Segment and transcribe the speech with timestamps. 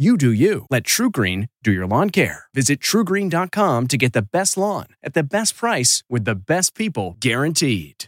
[0.00, 0.64] You do you.
[0.70, 2.44] Let TruGreen do your lawn care.
[2.54, 7.16] Visit trugreen.com to get the best lawn at the best price with the best people
[7.18, 8.04] guaranteed.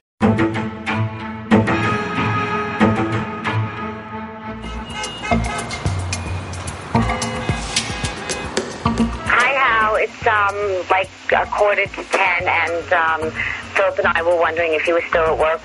[9.26, 9.96] Hi, Hal.
[9.96, 10.54] It's um
[10.90, 13.32] like a quarter to ten, and um,
[13.74, 15.60] Philip and I were wondering if you were still at work.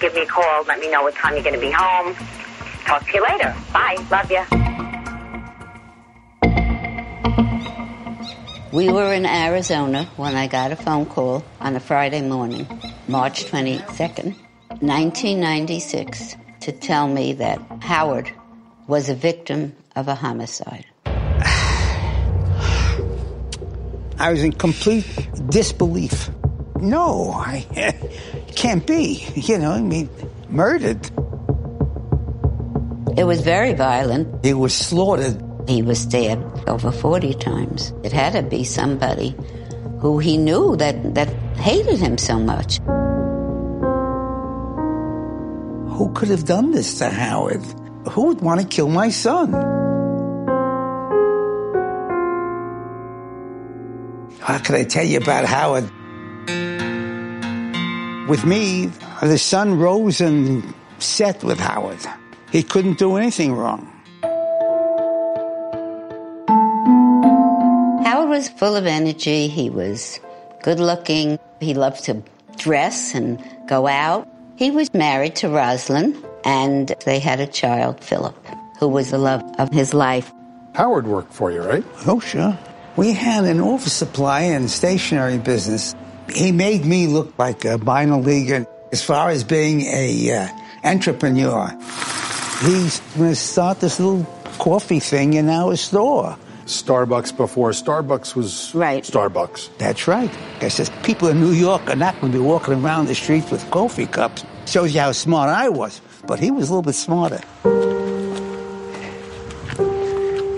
[0.00, 0.64] Give me a call.
[0.64, 2.14] Let me know what time you're going to be home.
[2.84, 3.56] Talk to you later.
[3.72, 3.96] Bye.
[4.10, 4.65] Love you.
[8.72, 12.66] We were in Arizona when I got a phone call on a Friday morning,
[13.06, 14.34] March 22nd,
[14.80, 18.32] 1996, to tell me that Howard
[18.88, 20.84] was a victim of a homicide.
[24.18, 25.06] I was in complete
[25.48, 26.28] disbelief.
[26.80, 27.64] No, I
[28.56, 29.24] can't be.
[29.36, 30.10] You know, I mean,
[30.48, 31.08] murdered.
[33.16, 34.44] It was very violent.
[34.44, 35.45] He was slaughtered.
[35.68, 37.92] He was stabbed over 40 times.
[38.04, 39.34] It had to be somebody
[39.98, 42.78] who he knew that, that hated him so much.
[45.96, 47.64] Who could have done this to Howard?
[48.10, 49.52] Who would want to kill my son?
[54.40, 55.90] How could I tell you about Howard?
[58.28, 58.86] With me,
[59.20, 61.98] the sun rose and set with Howard.
[62.52, 63.95] He couldn't do anything wrong.
[68.36, 69.48] Was full of energy.
[69.48, 70.20] He was
[70.62, 71.38] good looking.
[71.58, 72.22] He loved to
[72.58, 74.28] dress and go out.
[74.56, 78.36] He was married to Rosalind, and they had a child, Philip,
[78.78, 80.30] who was the love of his life.
[80.74, 81.82] Howard worked for you, right?
[82.06, 82.58] Oh, sure.
[82.96, 85.94] We had an office supply and stationery business.
[86.28, 90.48] He made me look like a minor leaguer as far as being a uh,
[90.84, 91.70] entrepreneur.
[92.60, 94.26] He's going to start this little
[94.58, 96.36] coffee thing in our store.
[96.66, 99.04] Starbucks before Starbucks was Right.
[99.04, 99.70] Starbucks.
[99.78, 100.30] That's right.
[100.60, 103.50] I says people in New York are not going to be walking around the streets
[103.52, 104.44] with coffee cups.
[104.66, 106.00] Shows you how smart I was.
[106.26, 107.40] But he was a little bit smarter.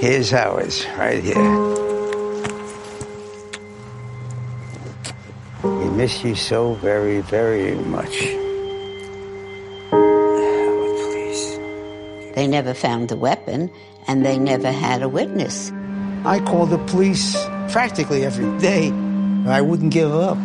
[0.00, 1.36] Here's ours, right here.
[5.62, 8.16] We miss you so very, very much.
[9.90, 11.58] Howard, please.
[12.34, 13.70] They never found the weapon,
[14.06, 15.70] and they never had a witness.
[16.24, 17.36] I called the police
[17.70, 18.88] practically every day.
[18.88, 20.38] And I wouldn't give up.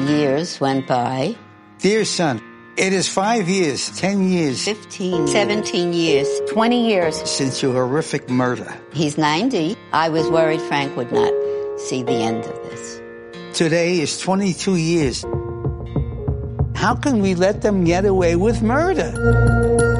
[0.00, 1.36] Years went by
[1.78, 2.40] Dear son,
[2.76, 7.28] it is five years, ten years 15, 17 years, 20 years.
[7.30, 8.72] since your horrific murder.
[8.92, 9.76] He's 90.
[9.92, 11.32] I was worried Frank would not
[11.78, 13.00] see the end of this.
[13.52, 15.24] Today is 22 years.
[16.82, 19.91] How can we let them get away with murder?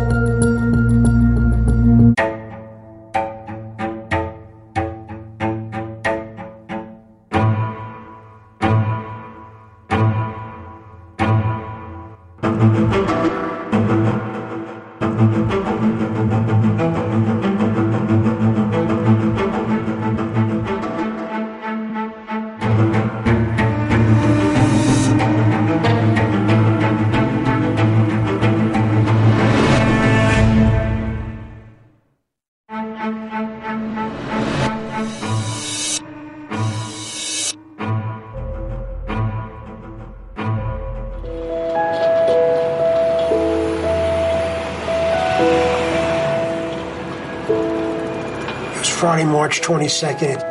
[49.22, 50.42] Friday, March 22nd.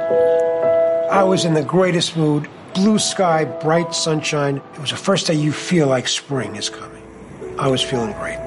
[1.11, 2.47] I was in the greatest mood.
[2.73, 4.61] Blue sky, bright sunshine.
[4.75, 7.03] It was the first day you feel like spring is coming.
[7.59, 8.37] I was feeling great.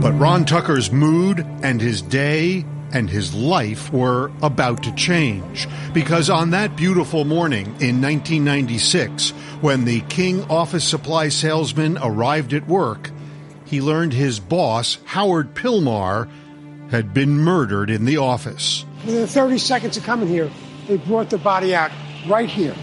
[0.00, 5.68] But Ron Tucker's mood and his day and his life were about to change.
[5.92, 9.30] Because on that beautiful morning in 1996,
[9.60, 13.10] when the King office supply salesman arrived at work,
[13.66, 16.30] he learned his boss, Howard Pilmar,
[16.90, 18.84] had been murdered in the office.
[19.04, 20.50] Within 30 seconds of coming here,
[20.86, 21.90] they brought the body out
[22.26, 22.74] right here.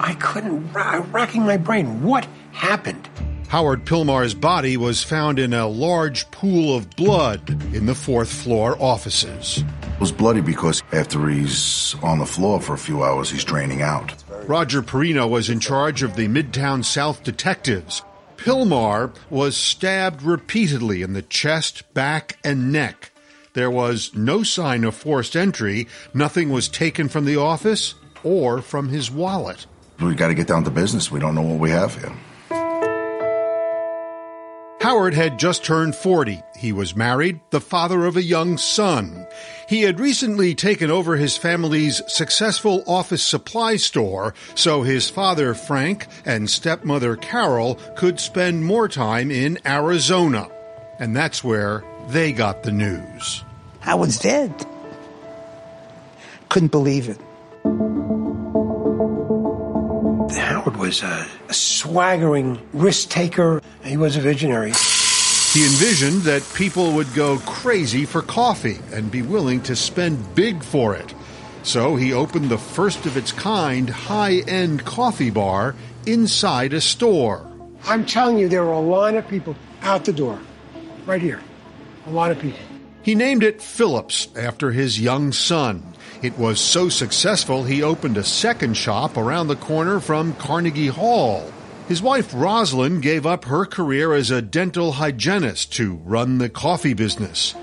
[0.00, 2.02] I couldn't, ra- racking my brain.
[2.02, 3.08] What happened?
[3.48, 8.76] Howard Pilmar's body was found in a large pool of blood in the fourth floor
[8.80, 9.62] offices.
[9.82, 13.80] It was bloody because after he's on the floor for a few hours, he's draining
[13.80, 14.12] out.
[14.48, 18.02] Roger Perino was in charge of the Midtown South detectives.
[18.36, 23.12] Pilmar was stabbed repeatedly in the chest, back, and neck.
[23.54, 25.86] There was no sign of forced entry.
[26.12, 29.66] Nothing was taken from the office or from his wallet.
[30.00, 31.10] We got to get down to business.
[31.10, 32.12] We don't know what we have here.
[34.80, 36.42] Howard had just turned 40.
[36.58, 39.26] He was married, the father of a young son.
[39.68, 46.08] He had recently taken over his family's successful office supply store so his father Frank
[46.26, 50.48] and stepmother Carol could spend more time in Arizona.
[50.98, 53.43] And that's where they got the news.
[53.84, 54.50] Howard's dead.
[56.48, 57.18] Couldn't believe it.
[60.34, 63.60] Howard was a, a swaggering risk taker.
[63.82, 64.72] He was a visionary.
[65.52, 70.62] He envisioned that people would go crazy for coffee and be willing to spend big
[70.62, 71.14] for it.
[71.62, 75.74] So he opened the first of its kind high end coffee bar
[76.06, 77.46] inside a store.
[77.84, 80.40] I'm telling you, there were a line of people out the door,
[81.04, 81.42] right here.
[82.06, 82.73] A lot of people.
[83.04, 85.82] He named it Phillips after his young son.
[86.22, 91.52] It was so successful he opened a second shop around the corner from Carnegie Hall.
[91.86, 96.94] His wife Rosalind gave up her career as a dental hygienist to run the coffee
[96.94, 97.54] business.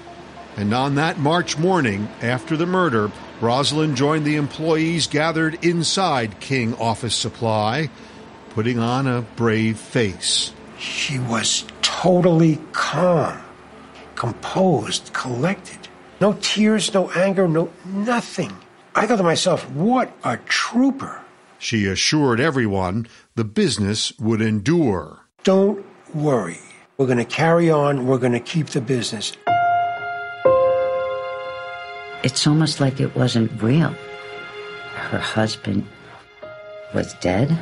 [0.57, 6.75] And on that March morning, after the murder, Rosalind joined the employees gathered inside King
[6.75, 7.89] Office Supply,
[8.51, 10.53] putting on a brave face.
[10.77, 13.41] She was totally calm,
[14.21, 15.87] composed, collected.
[16.19, 18.55] No tears, no anger, no nothing.
[18.93, 21.19] I thought to myself, what a trooper.
[21.57, 25.25] She assured everyone the business would endure.
[25.43, 25.83] Don't
[26.13, 26.59] worry.
[26.97, 28.05] We're going to carry on.
[28.05, 29.35] We're going to keep the business.
[32.21, 33.95] It's almost like it wasn't real.
[34.93, 35.83] Her husband
[36.93, 37.57] was dead.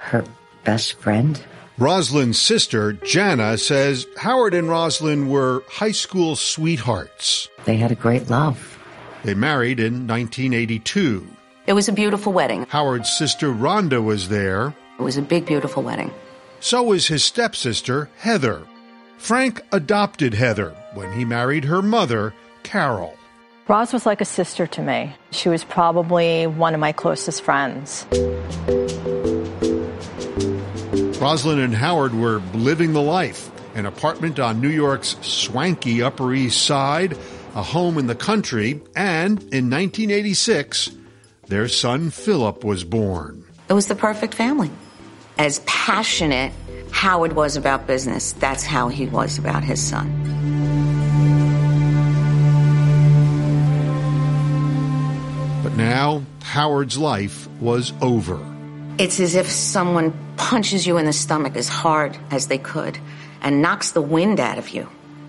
[0.00, 0.22] Her
[0.64, 1.40] best friend.
[1.78, 7.48] Rosalind's sister, Jana, says Howard and Rosalind were high school sweethearts.
[7.66, 8.78] They had a great love.
[9.22, 11.24] They married in 1982.
[11.68, 12.66] It was a beautiful wedding.
[12.68, 14.74] Howard's sister, Rhonda, was there.
[14.98, 16.12] It was a big, beautiful wedding.
[16.58, 18.66] So was his stepsister, Heather.
[19.18, 23.14] Frank adopted Heather when he married her mother, Carol.
[23.68, 25.14] Roz was like a sister to me.
[25.30, 28.04] She was probably one of my closest friends.
[31.20, 36.62] Rosalind and Howard were living the life an apartment on New York's swanky Upper East
[36.64, 37.16] Side,
[37.54, 40.90] a home in the country, and in 1986,
[41.48, 43.44] their son Philip was born.
[43.68, 44.70] It was the perfect family.
[45.38, 46.52] As passionate
[46.90, 50.08] Howard was about business, that's how he was about his son.
[55.62, 58.40] But now, Howard's life was over.
[58.98, 62.98] It's as if someone punches you in the stomach as hard as they could
[63.42, 64.88] and knocks the wind out of you.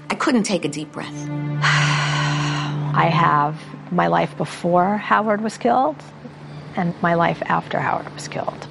[0.09, 1.13] I couldn't take a deep breath.
[1.61, 3.59] I have
[3.91, 5.97] my life before Howard was killed
[6.75, 8.67] and my life after Howard was killed.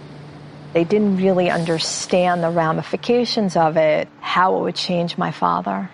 [0.72, 5.90] They didn't really understand the ramifications of it, how it would change my father,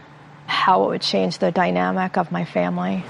[0.46, 3.04] how it would change the dynamic of my family.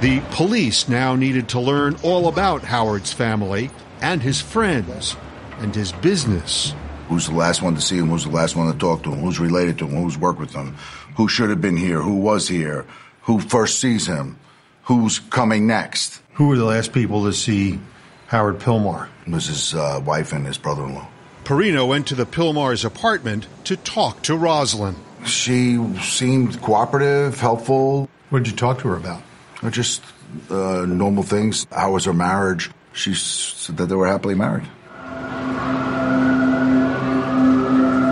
[0.00, 3.70] The police now needed to learn all about Howard's family
[4.04, 5.16] and his friends
[5.58, 6.74] and his business.
[7.08, 8.08] Who's the last one to see him?
[8.08, 9.20] Who's the last one to talk to him?
[9.20, 10.02] Who's related to him?
[10.02, 10.76] Who's worked with him?
[11.16, 12.00] Who should have been here?
[12.00, 12.86] Who was here?
[13.22, 14.38] Who first sees him?
[14.84, 16.20] who's coming next.
[16.34, 17.80] Who were the last people to see
[18.28, 19.08] Howard Pilmar?
[19.26, 21.08] It was his uh, wife and his brother in law.
[21.44, 24.96] Perino went to the Pilmars' apartment to talk to Rosalind.
[25.26, 28.08] She seemed cooperative, helpful.
[28.30, 29.22] What did you talk to her about?
[29.70, 30.02] Just
[30.50, 31.66] uh, normal things.
[31.70, 32.70] How was her marriage?
[32.94, 34.68] She said that they were happily married.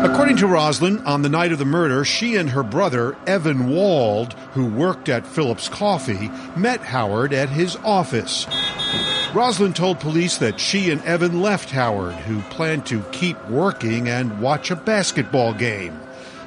[0.05, 4.33] According to Rosalind, on the night of the murder, she and her brother, Evan Wald,
[4.53, 8.47] who worked at Phillips Coffee, met Howard at his office.
[9.33, 14.43] Rosalind told police that she and Evan left Howard, who planned to keep working and
[14.43, 15.99] watch a basketball game.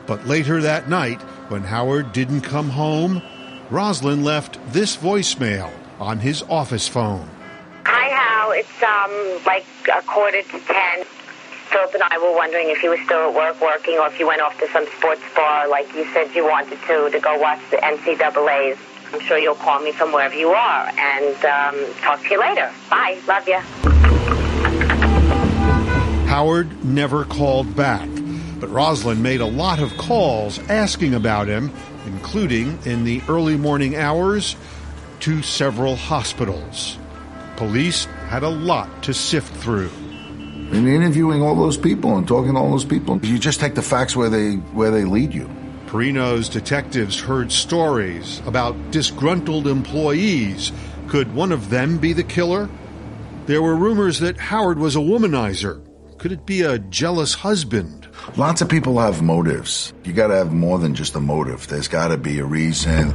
[0.06, 3.22] But later that night, when Howard didn't come home,
[3.70, 7.30] Rosalind left this voicemail on his office phone.
[8.46, 8.52] Hal.
[8.52, 11.06] It's um like a quarter to ten.
[11.72, 14.28] Philip and I were wondering if you were still at work working or if you
[14.28, 17.60] went off to some sports bar like you said you wanted to to go watch
[17.72, 18.78] the NCAA's.
[19.14, 22.72] I'm sure you'll call me from wherever you are and um, talk to you later.
[22.90, 23.20] Bye.
[23.28, 23.60] Love you.
[26.28, 28.10] Howard never called back,
[28.60, 31.72] but Rosalind made a lot of calls asking about him,
[32.08, 34.56] including in the early morning hours
[35.22, 36.98] to several hospitals.
[37.56, 39.90] Police had a lot to sift through.
[40.74, 43.82] In interviewing all those people and talking to all those people, you just take the
[43.82, 45.50] facts where they where they lead you.
[45.88, 50.74] Perino's detectives heard stories about disgruntled employees.
[51.08, 52.70] Could one of them be the killer?
[53.46, 55.82] There were rumors that Howard was a womanizer.
[56.18, 58.10] Could it be a jealous husband?
[58.36, 59.94] Lots of people have motives.
[60.04, 61.70] You got to have more than just a motive.
[61.70, 63.14] There's got to be a reason.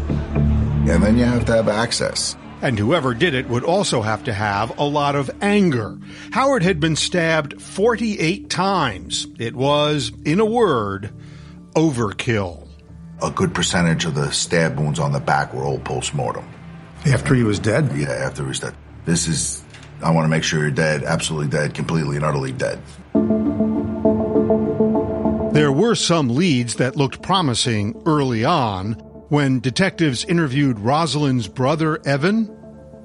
[0.88, 2.36] And then you have to have access.
[2.62, 5.98] And whoever did it would also have to have a lot of anger.
[6.32, 9.26] Howard had been stabbed 48 times.
[9.38, 11.10] It was, in a word,
[11.74, 12.68] overkill.
[13.22, 16.46] A good percentage of the stab wounds on the back were all post mortem.
[17.06, 17.90] After he was dead?
[17.96, 18.74] Yeah, after he was dead.
[19.06, 19.64] This is,
[20.02, 22.80] I want to make sure you're dead, absolutely dead, completely and utterly dead.
[25.52, 29.02] There were some leads that looked promising early on.
[29.30, 32.50] When detectives interviewed Rosalind's brother, Evan,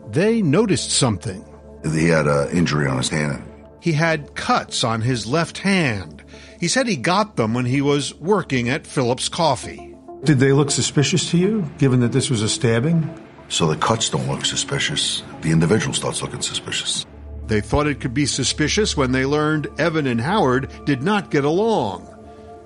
[0.09, 1.45] they noticed something.
[1.83, 3.43] He had an injury on his hand.
[3.79, 6.23] He had cuts on his left hand.
[6.59, 9.95] He said he got them when he was working at Phillips Coffee.
[10.23, 13.07] Did they look suspicious to you, given that this was a stabbing?
[13.49, 15.21] So the cuts don't look suspicious.
[15.41, 17.05] The individual starts looking suspicious.
[17.45, 21.45] They thought it could be suspicious when they learned Evan and Howard did not get
[21.45, 22.11] along.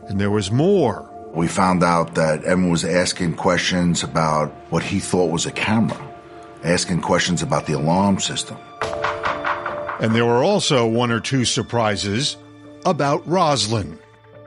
[0.08, 1.09] And there was more.
[1.34, 5.98] We found out that Evan was asking questions about what he thought was a camera,
[6.64, 8.58] asking questions about the alarm system.
[10.00, 12.38] And there were also one or two surprises
[12.86, 14.00] about Roslyn.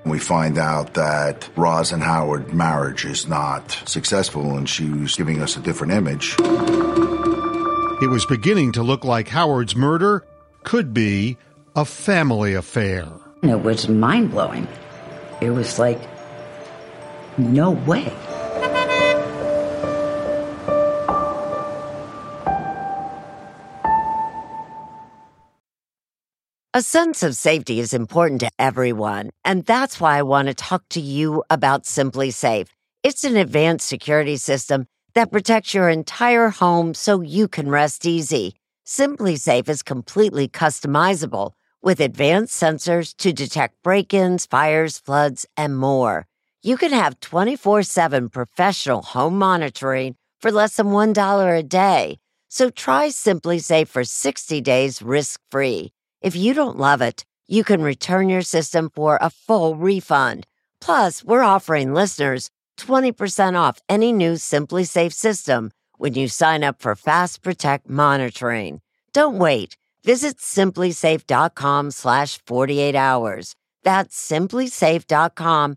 [0.05, 5.41] We find out that Roz and Howard marriage is not successful and she was giving
[5.41, 6.35] us a different image.
[8.03, 10.25] It was beginning to look like Howard's murder
[10.65, 11.37] could be
[11.77, 13.07] a family affair.
[13.43, 14.67] It was mind blowing.
[15.41, 16.01] It was like,
[17.39, 18.13] no way.
[26.75, 30.83] A sense of safety is important to everyone, and that's why I want to talk
[30.91, 32.69] to you about SimpliSafe.
[33.03, 38.55] It's an advanced security system that protects your entire home so you can rest easy.
[38.87, 46.27] SimpliSafe is completely customizable with advanced sensors to detect break-ins, fires, floods, and more.
[46.65, 52.19] You can have 24/7 professional home monitoring for less than $1 a day.
[52.49, 55.91] So try SimpliSafe for 60 days risk-free.
[56.21, 60.47] If you don't love it, you can return your system for a full refund.
[60.81, 66.95] Plus, we're offering listeners 20% off any new SimpliSafe system when you sign up for
[66.95, 68.81] Fast Protect monitoring.
[69.13, 69.77] Don't wait.
[70.05, 73.57] Visit simplisafe.com slash 48 hours.
[73.83, 75.77] That's simplisafe.com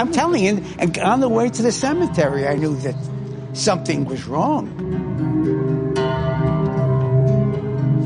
[0.00, 2.94] I'm telling you, and on the way to the cemetery, I knew that
[3.52, 4.66] something was wrong.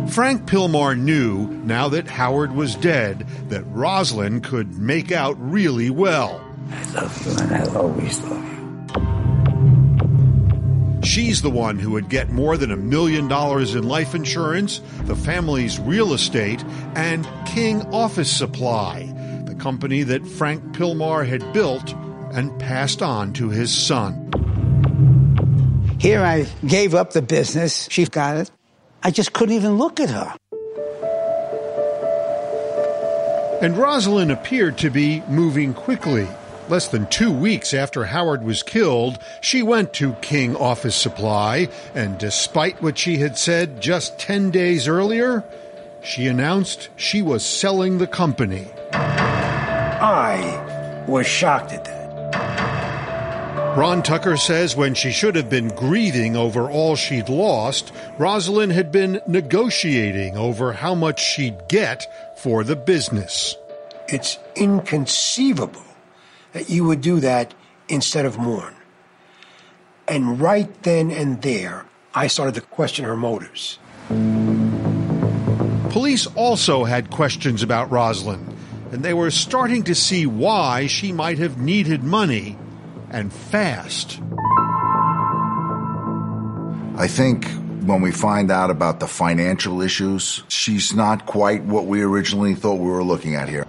[0.09, 6.45] Frank Pilmar knew, now that Howard was dead, that Rosalind could make out really well.
[6.71, 8.55] I love you, and I'll always love you.
[11.05, 15.15] She's the one who would get more than a million dollars in life insurance, the
[15.15, 16.65] family's real estate,
[16.97, 19.14] and King Office Supply, the
[19.65, 21.95] company that Frank Pilmar had built
[22.35, 24.13] and passed on to his son.
[25.99, 27.89] Here I gave up the business.
[27.91, 28.51] She got it.
[29.03, 30.37] I just couldn't even look at her.
[33.63, 36.29] And Rosalind appeared to be moving quickly.
[36.69, 42.19] Less than two weeks after Howard was killed, she went to King Office Supply, and
[42.19, 45.43] despite what she had said just 10 days earlier,
[46.03, 48.67] she announced she was selling the company.
[50.05, 52.05] I was shocked at that.
[53.75, 58.93] Ron Tucker says when she should have been grieving over all she'd lost, Rosalind had
[58.93, 63.57] been negotiating over how much she'd get for the business.
[64.07, 65.81] It's inconceivable
[66.53, 67.55] that you would do that
[67.89, 68.77] instead of mourn.
[70.07, 73.79] And right then and there, I started to question her motives.
[75.91, 78.54] Police also had questions about Rosalind,
[78.95, 82.57] and they were starting to see why she might have needed money
[83.11, 84.21] and fast.
[86.97, 87.45] I think
[87.83, 92.77] when we find out about the financial issues, she's not quite what we originally thought
[92.77, 93.65] we were looking at here.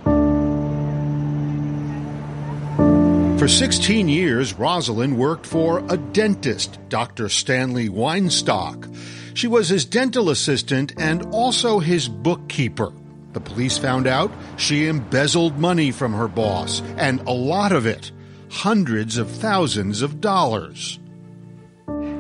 [3.40, 7.30] For 16 years, Rosalind worked for a dentist, Dr.
[7.30, 8.96] Stanley Weinstock.
[9.34, 12.94] She was his dental assistant and also his bookkeeper.
[13.36, 18.14] The police found out she embezzled money from her boss, and a lot of it
[18.50, 20.98] hundreds of thousands of dollars.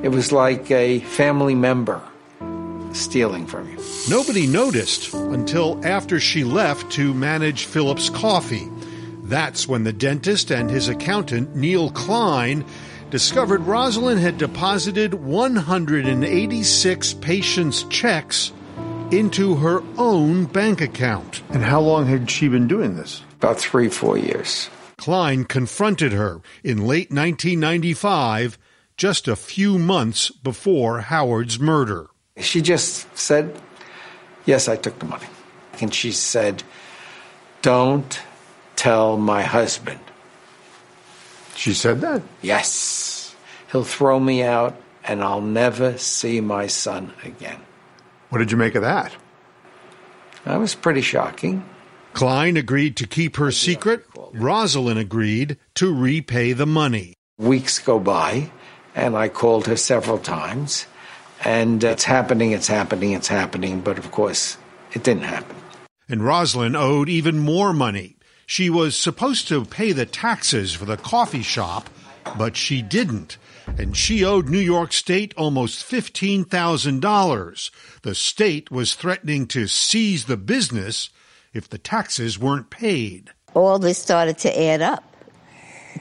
[0.03, 2.01] It was like a family member
[2.91, 3.77] stealing from you.
[4.09, 8.67] Nobody noticed until after she left to manage Phillips Coffee.
[9.23, 12.65] That's when the dentist and his accountant, Neil Klein,
[13.09, 18.51] discovered Rosalind had deposited 186 patients' checks
[19.11, 21.41] into her own bank account.
[21.49, 23.23] And how long had she been doing this?
[23.37, 24.69] About three, four years.
[24.97, 28.57] Klein confronted her in late 1995,
[28.97, 32.07] just a few months before Howard's murder.
[32.37, 33.59] She just said,
[34.45, 35.27] Yes, I took the money.
[35.81, 36.63] And she said,
[37.61, 38.21] Don't
[38.75, 39.99] tell my husband.
[41.55, 42.21] She said that?
[42.41, 43.35] Yes.
[43.71, 47.64] He'll throw me out and I'll never see my son again.
[48.29, 49.15] What did you make of that?
[50.45, 51.63] That was pretty shocking.
[52.13, 54.05] Klein agreed to keep her secret.
[54.33, 57.13] Rosalind agreed to repay the money.
[57.37, 58.51] Weeks go by,
[58.95, 60.85] and I called her several times,
[61.43, 64.57] and it's happening, it's happening, it's happening, but of course,
[64.93, 65.55] it didn't happen.
[66.07, 68.15] And Rosalind owed even more money.
[68.45, 71.89] She was supposed to pay the taxes for the coffee shop,
[72.37, 73.37] but she didn't.
[73.77, 77.71] And she owed New York State almost $15,000.
[78.05, 81.09] The state was threatening to seize the business
[81.55, 83.31] if the taxes weren't paid.
[83.55, 85.03] All this started to add up,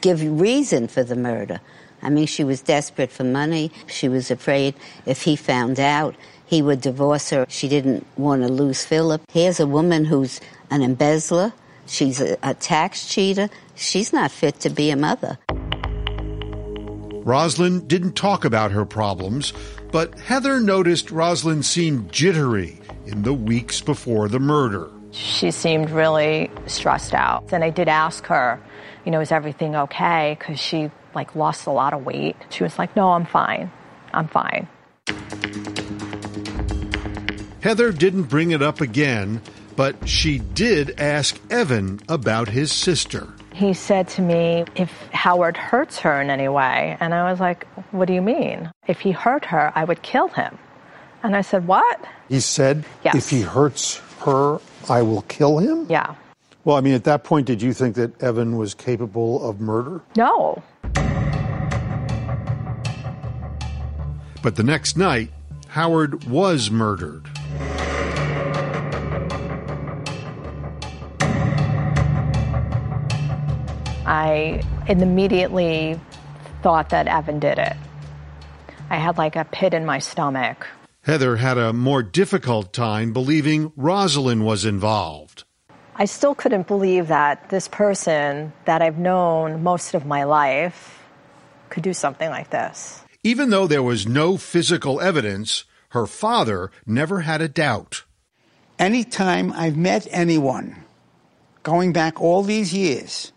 [0.03, 1.62] give reason for the murder.
[2.03, 3.73] I mean, she was desperate for money.
[3.87, 4.75] She was afraid
[5.07, 6.14] if he found out,
[6.45, 7.47] he would divorce her.
[7.49, 9.23] She didn't want to lose Philip.
[9.33, 11.55] Here's a woman who's an embezzler.
[11.87, 13.49] She's a, a tax cheater.
[13.77, 15.38] She's not fit to be a mother.
[17.25, 19.55] Rosalind didn't talk about her problems,
[19.95, 24.91] but Heather noticed Rosalind seemed jittery in the weeks before the murder.
[25.13, 27.53] She seemed really stressed out.
[27.53, 28.61] And I did ask her,
[29.05, 30.37] you know, is everything okay?
[30.37, 32.35] Because she like lost a lot of weight.
[32.51, 33.71] She was like, no, I'm fine.
[34.13, 34.67] I'm fine.
[37.61, 39.41] Heather didn't bring it up again,
[39.77, 43.33] but she did ask Evan about his sister.
[43.55, 46.97] He said to me, if Howard hurts her in any way.
[46.99, 48.69] And I was like, what do you mean?
[48.88, 50.59] If he hurt her, I would kill him.
[51.23, 52.05] And I said, what?
[52.29, 53.14] He said, Yes.
[53.14, 55.87] if he hurts her, I will kill him?
[55.88, 56.17] Yeah.
[56.64, 60.01] Well, I mean, at that point, did you think that Evan was capable of murder?
[60.17, 60.61] No.
[64.43, 65.31] But the next night,
[65.69, 67.31] Howard was murdered.
[74.07, 76.01] I immediately
[76.62, 77.77] thought that Evan did it.
[78.90, 80.67] I had like a pit in my stomach.
[81.03, 85.45] Heather had a more difficult time believing Rosalind was involved.
[85.97, 91.03] I still couldn't believe that this person that I've known most of my life
[91.69, 93.03] could do something like this.
[93.23, 98.05] Even though there was no physical evidence, her father never had a doubt.
[98.79, 100.85] Anytime I've met anyone,
[101.62, 103.33] going back all these years,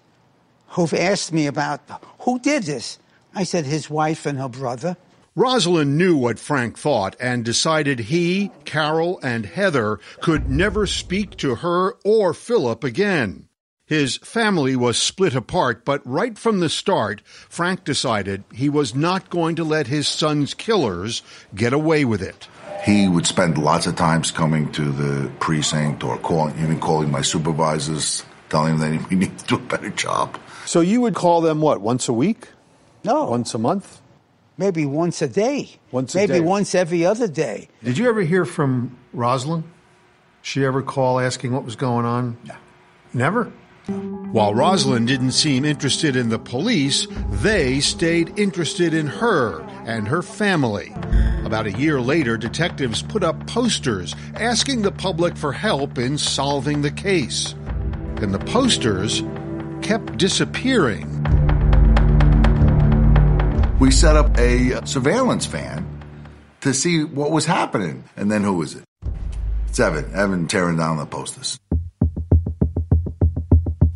[0.70, 1.82] who've asked me about
[2.20, 3.00] who did this,
[3.34, 4.98] I said his wife and her brother.
[5.36, 11.56] Rosalind knew what Frank thought and decided he, Carol, and Heather could never speak to
[11.56, 13.48] her or Philip again.
[13.86, 19.30] His family was split apart, but right from the start, Frank decided he was not
[19.30, 21.22] going to let his son's killers
[21.56, 22.48] get away with it.
[22.84, 27.22] He would spend lots of times coming to the precinct or calling, even calling my
[27.22, 30.38] supervisors, telling them that we need to do a better job.
[30.68, 32.50] So you would call them what, once a week?
[33.06, 33.30] No.
[33.30, 34.02] Once a month?
[34.58, 35.70] Maybe once a day.
[35.92, 36.28] Once a day.
[36.28, 36.46] Maybe day.
[36.46, 37.70] once every other day.
[37.82, 39.64] Did you ever hear from Rosalind?
[40.42, 42.38] She ever call asking what was going on?
[42.44, 42.56] No.
[43.14, 43.46] Never?
[43.86, 50.22] While Rosalind didn't seem interested in the police, they stayed interested in her and her
[50.22, 50.94] family.
[51.46, 56.82] About a year later, detectives put up posters asking the public for help in solving
[56.82, 57.56] the case.
[58.18, 59.24] And the posters
[59.82, 61.08] kept disappearing.
[63.80, 65.86] We set up a surveillance van
[66.62, 68.04] to see what was happening.
[68.16, 68.84] And then who was it?
[69.68, 70.14] It's Evan.
[70.14, 71.60] Evan tearing down the posters.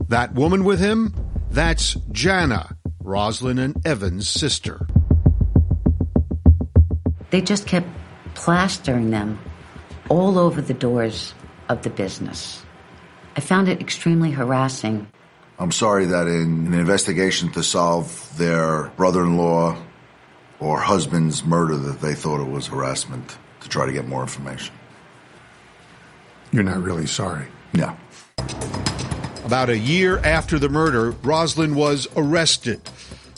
[0.09, 1.13] That woman with him?
[1.49, 4.87] That's Jana, Roslyn and Evan's sister.
[7.29, 7.87] They just kept
[8.35, 9.39] plastering them
[10.09, 11.33] all over the doors
[11.69, 12.63] of the business.
[13.35, 15.07] I found it extremely harassing.
[15.61, 19.77] I'm sorry that in an investigation to solve their brother-in-law
[20.59, 24.73] or husband's murder that they thought it was harassment to try to get more information.
[26.51, 27.45] You're not really sorry.
[27.75, 27.95] No.
[29.45, 32.81] About a year after the murder, Roslyn was arrested,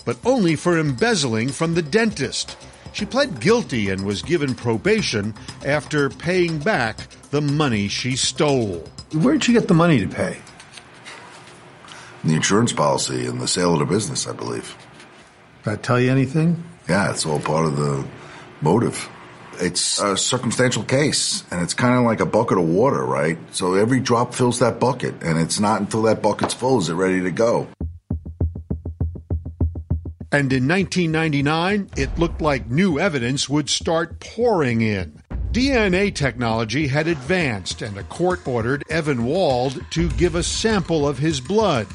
[0.06, 2.56] but only for embezzling from the dentist.
[2.94, 5.34] She pled guilty and was given probation
[5.66, 7.00] after paying back
[7.32, 8.78] the money she stole.
[9.12, 10.38] Where'd she get the money to pay?
[12.24, 14.76] The insurance policy and the sale of the business, I believe.
[15.64, 16.64] That tell you anything?
[16.88, 18.06] Yeah, it's all part of the
[18.62, 19.10] motive.
[19.60, 23.38] It's a circumstantial case, and it's kind of like a bucket of water, right?
[23.52, 26.96] So every drop fills that bucket, and it's not until that bucket's full is it
[26.96, 27.68] ready to go.
[30.32, 35.22] And in 1999, it looked like new evidence would start pouring in.
[35.52, 41.20] DNA technology had advanced, and a court ordered Evan Wald to give a sample of
[41.20, 41.86] his blood.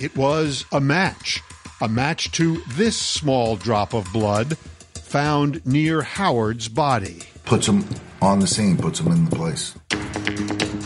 [0.00, 1.42] It was a match,
[1.80, 4.56] a match to this small drop of blood
[4.94, 7.22] found near Howard's body.
[7.44, 7.84] Puts him
[8.22, 9.74] on the scene, puts him in the place.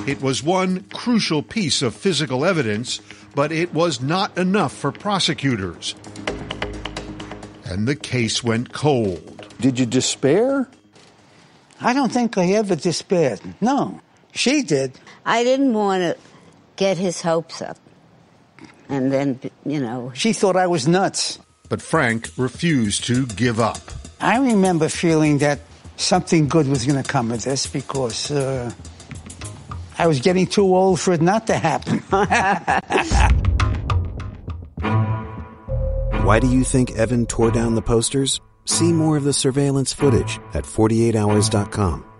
[0.08, 3.00] It was one crucial piece of physical evidence,
[3.34, 5.94] but it was not enough for prosecutors.
[7.64, 9.46] And the case went cold.
[9.60, 10.68] Did you despair?
[11.80, 13.40] I don't think I ever despaired.
[13.60, 14.00] No.
[14.32, 14.92] She did.
[15.26, 16.16] I didn't want to
[16.76, 17.76] get his hopes up.
[18.92, 20.12] And then, you know.
[20.14, 21.38] She thought I was nuts.
[21.70, 23.78] But Frank refused to give up.
[24.20, 25.60] I remember feeling that
[25.96, 28.70] something good was going to come of this because uh,
[29.98, 32.00] I was getting too old for it not to happen.
[36.26, 38.42] Why do you think Evan tore down the posters?
[38.66, 42.11] See more of the surveillance footage at 48hours.com.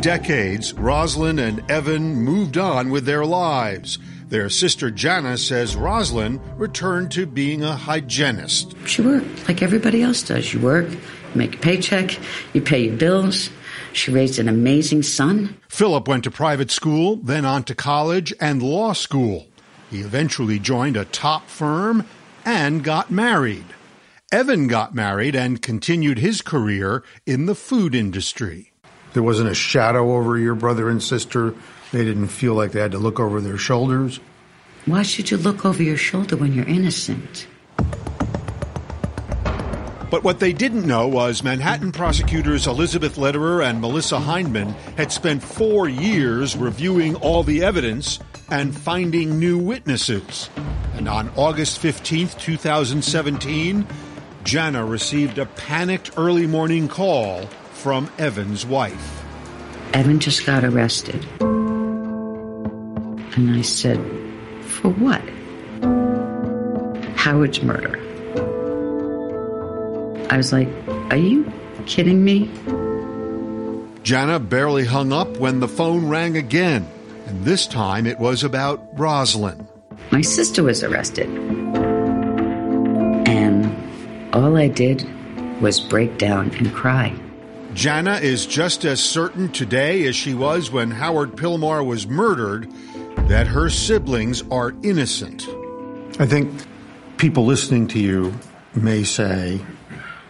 [0.00, 3.98] decades, Roslyn and Evan moved on with their lives.
[4.28, 8.74] Their sister Jana says Roslyn returned to being a hygienist.
[8.86, 10.54] She worked like everybody else does.
[10.54, 10.98] You work, you
[11.34, 12.18] make a paycheck,
[12.52, 13.50] you pay your bills.
[13.92, 15.56] She raised an amazing son.
[15.68, 19.48] Philip went to private school, then on to college and law school.
[19.90, 22.06] He eventually joined a top firm
[22.44, 23.66] and got married.
[24.32, 28.69] Evan got married and continued his career in the food industry.
[29.12, 31.54] There wasn't a shadow over your brother and sister.
[31.92, 34.20] They didn't feel like they had to look over their shoulders.
[34.86, 37.46] Why should you look over your shoulder when you're innocent?
[40.10, 45.42] But what they didn't know was Manhattan prosecutors Elizabeth Lederer and Melissa Hindman had spent
[45.42, 48.18] four years reviewing all the evidence
[48.50, 50.50] and finding new witnesses.
[50.94, 53.86] And on August 15th, 2017,
[54.42, 57.48] Jana received a panicked early morning call
[57.80, 59.22] from Evan's wife.
[59.94, 61.26] Evan just got arrested.
[61.40, 63.96] And I said,
[64.62, 65.22] For what?
[67.16, 67.96] Howard's murder.
[70.30, 70.68] I was like,
[71.10, 71.50] Are you
[71.86, 72.50] kidding me?
[74.02, 76.86] Jana barely hung up when the phone rang again,
[77.26, 79.66] and this time it was about Rosalind.
[80.10, 81.28] My sister was arrested.
[83.26, 85.06] And all I did
[85.62, 87.14] was break down and cry.
[87.74, 92.70] Jana is just as certain today as she was when Howard Pilmar was murdered
[93.28, 95.48] that her siblings are innocent.
[96.18, 96.50] I think
[97.16, 98.34] people listening to you
[98.74, 99.60] may say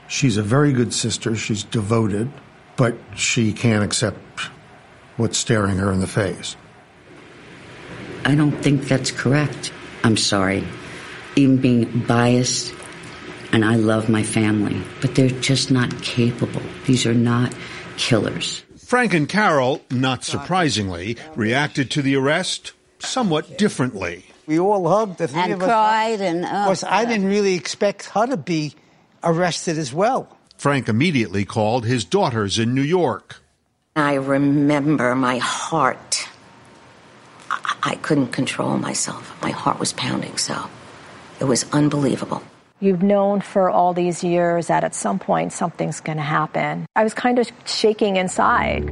[0.06, 2.30] she's a very good sister, she's devoted,
[2.76, 4.18] but she can't accept
[5.16, 6.56] what's staring her in the face.
[8.24, 9.72] I don't think that's correct.
[10.04, 10.64] I'm sorry.
[11.36, 12.74] Even being biased,
[13.52, 16.62] and I love my family, but they're just not capable.
[16.86, 17.54] These are not
[17.96, 18.62] killers.
[18.78, 24.24] Frank and Carol, not surprisingly, reacted to the arrest somewhat differently.
[24.46, 25.68] We all hugged the three And of us.
[25.68, 28.74] cried and, oh, Of course, I didn't really expect her to be
[29.22, 30.36] arrested as well.
[30.58, 33.36] Frank immediately called his daughters in New York.
[33.96, 36.28] I remember my heart.
[37.50, 39.40] I, I couldn't control myself.
[39.40, 40.68] My heart was pounding so.
[41.38, 42.42] It was unbelievable.
[42.82, 46.86] You've known for all these years that at some point something's going to happen.
[46.96, 48.88] I was kind of shaking inside.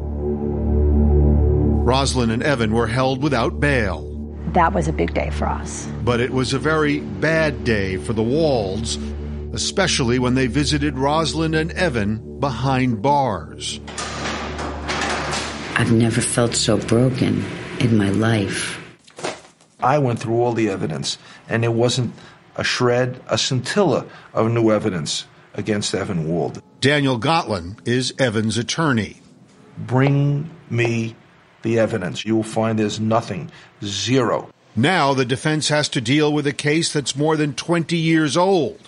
[1.88, 4.04] Rosalind and Evan were held without bail.
[4.52, 5.88] That was a big day for us.
[6.04, 8.98] But it was a very bad day for the Walds,
[9.54, 13.80] especially when they visited Rosalind and Evan behind bars.
[15.76, 17.42] I've never felt so broken
[17.80, 18.84] in my life.
[19.80, 21.16] I went through all the evidence,
[21.48, 22.12] and it wasn't
[22.58, 26.62] a shred, a scintilla of new evidence against Evan Wald.
[26.80, 29.22] Daniel Gotlin is Evan's attorney.
[29.78, 31.16] Bring me
[31.62, 32.24] the evidence.
[32.24, 33.50] You will find there's nothing,
[33.82, 34.50] zero.
[34.76, 38.80] Now the defense has to deal with a case that's more than 20 years old.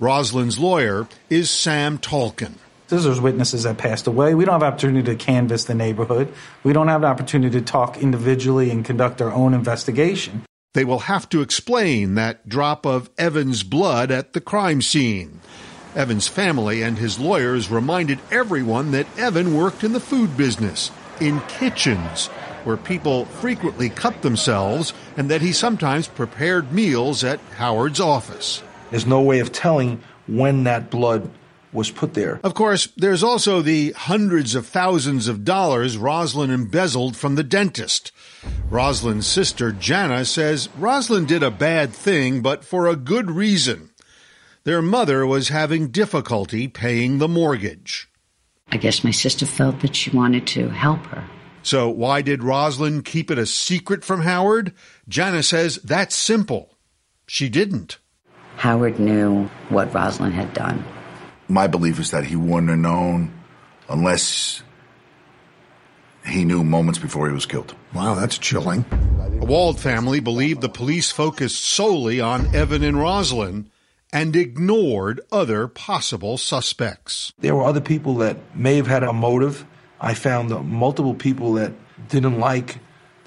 [0.00, 2.54] Rosalind's lawyer is Sam Tolkien.
[2.88, 4.34] There's witnesses that passed away.
[4.34, 6.32] We don't have opportunity to canvass the neighborhood.
[6.62, 10.44] We don't have the opportunity to talk individually and conduct our own investigation.
[10.74, 15.40] They will have to explain that drop of Evan's blood at the crime scene.
[15.94, 21.40] Evan's family and his lawyers reminded everyone that Evan worked in the food business, in
[21.48, 22.26] kitchens,
[22.64, 28.62] where people frequently cut themselves, and that he sometimes prepared meals at Howard's office.
[28.90, 31.30] There's no way of telling when that blood
[31.78, 32.40] was put there.
[32.42, 38.12] Of course, there's also the hundreds of thousands of dollars Rosalind embezzled from the dentist.
[38.68, 43.90] Rosalind's sister, Jana, says Rosalind did a bad thing, but for a good reason.
[44.64, 48.10] Their mother was having difficulty paying the mortgage.
[48.70, 51.24] I guess my sister felt that she wanted to help her.
[51.62, 54.74] So, why did Rosalind keep it a secret from Howard?
[55.08, 56.76] Jana says that's simple.
[57.26, 57.98] She didn't.
[58.56, 60.84] Howard knew what Rosalind had done.
[61.48, 63.32] My belief is that he wouldn't have known
[63.88, 64.62] unless
[66.26, 67.74] he knew moments before he was killed.
[67.94, 68.84] Wow, that's chilling.
[69.40, 73.70] The Wald family believed the police focused solely on Evan and Rosalind
[74.12, 77.32] and ignored other possible suspects.
[77.38, 79.64] There were other people that may have had a motive.
[80.00, 81.72] I found multiple people that
[82.08, 82.78] didn't like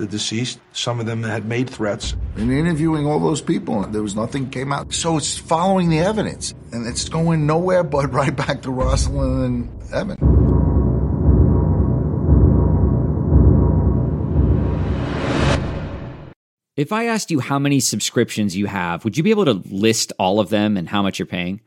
[0.01, 0.59] the deceased.
[0.73, 2.15] Some of them had made threats.
[2.35, 4.93] In interviewing all those people, there was nothing came out.
[4.93, 9.93] So it's following the evidence, and it's going nowhere but right back to Rosalind and
[9.93, 10.17] Evan.
[16.75, 20.13] If I asked you how many subscriptions you have, would you be able to list
[20.17, 21.61] all of them and how much you're paying?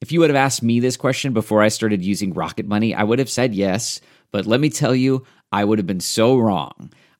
[0.00, 3.02] If you would have asked me this question before I started using Rocket Money, I
[3.02, 4.00] would have said yes.
[4.30, 6.92] But let me tell you, I would have been so wrong.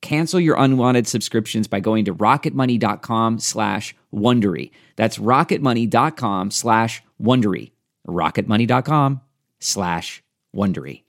[0.00, 4.70] Cancel your unwanted subscriptions by going to rocketmoney.com slash Wondery.
[4.96, 7.72] That's rocketmoney.com slash Wondery.
[8.08, 9.20] rocketmoney.com
[9.60, 10.22] slash
[10.54, 11.02] Wondery.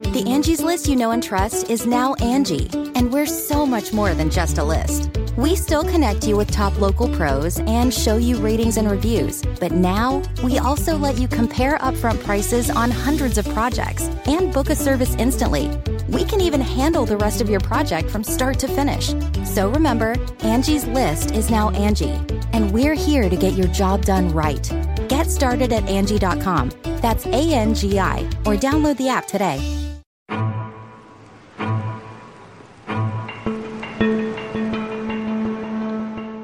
[0.00, 4.14] The Angie's list you know and trust is now Angi, and we're so much more
[4.14, 5.10] than just a list.
[5.36, 9.72] We still connect you with top local pros and show you ratings and reviews, but
[9.72, 14.76] now we also let you compare upfront prices on hundreds of projects and book a
[14.76, 15.68] service instantly.
[16.08, 19.12] We can even handle the rest of your project from start to finish.
[19.44, 22.16] So remember, Angie's list is now Angi,
[22.54, 24.66] and we're here to get your job done right.
[25.08, 26.70] Get started at Angi.com.
[27.02, 29.58] That's A N G I, or download the app today.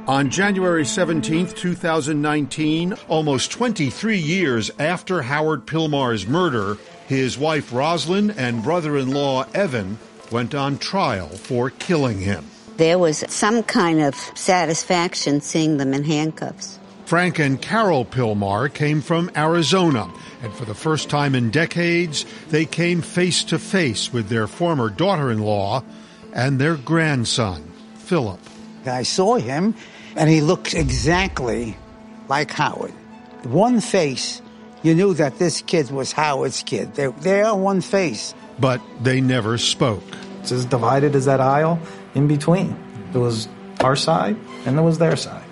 [0.07, 8.63] On January 17, 2019, almost 23 years after Howard Pilmar's murder, his wife Roslyn and
[8.63, 9.99] brother in law Evan
[10.31, 12.45] went on trial for killing him.
[12.77, 16.79] There was some kind of satisfaction seeing them in handcuffs.
[17.05, 20.11] Frank and Carol Pilmar came from Arizona,
[20.43, 24.89] and for the first time in decades, they came face to face with their former
[24.89, 25.85] daughter in law
[26.33, 27.63] and their grandson,
[27.97, 28.41] Philip.
[28.87, 29.75] I saw him,
[30.17, 31.77] and he looked exactly
[32.29, 32.93] like Howard.
[33.45, 34.41] One face,
[34.85, 36.95] you knew that this kid was Howard's kid.
[36.95, 38.35] They, they are one face.
[38.61, 40.05] But they never spoke.
[40.41, 41.81] It's as divided as that aisle
[42.15, 42.77] in between.
[43.13, 43.49] There was
[43.81, 45.45] our side, and there was their side.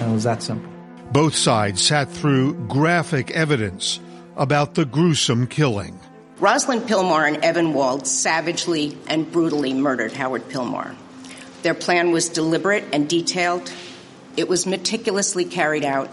[0.00, 0.72] And it was that simple.
[1.12, 4.00] Both sides sat through graphic evidence
[4.36, 6.00] about the gruesome killing.
[6.38, 10.94] Rosalind Pilmar and Evan Wald savagely and brutally murdered Howard Pilmar.
[11.62, 13.70] Their plan was deliberate and detailed.
[14.36, 16.08] It was meticulously carried out.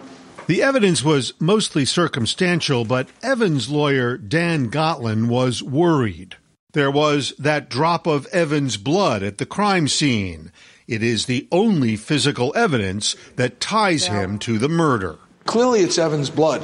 [0.47, 6.35] The evidence was mostly circumstantial, but Evan's lawyer, Dan Gotlin, was worried.
[6.73, 10.51] There was that drop of Evan's blood at the crime scene.
[10.87, 15.17] It is the only physical evidence that ties him to the murder.
[15.45, 16.61] Clearly, it's Evan's blood.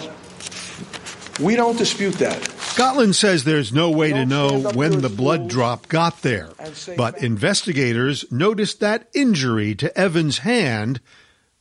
[1.40, 2.40] We don't dispute that.
[2.76, 6.50] Gotlin says there's no way to know when the blood drop got there,
[6.96, 11.02] but investigators noticed that injury to Evan's hand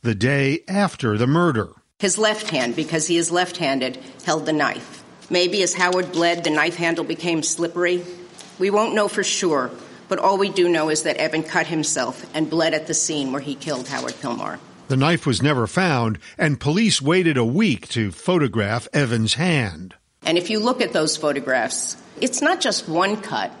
[0.03, 1.69] the day after the murder.
[2.01, 5.03] His left hand, because he is left handed, held the knife.
[5.29, 8.03] Maybe as Howard bled, the knife handle became slippery.
[8.57, 9.69] We won't know for sure,
[10.09, 13.31] but all we do know is that Evan cut himself and bled at the scene
[13.31, 14.57] where he killed Howard Pilmar.
[14.87, 19.93] The knife was never found, and police waited a week to photograph Evan's hand.
[20.23, 23.51] And if you look at those photographs, it's not just one cut,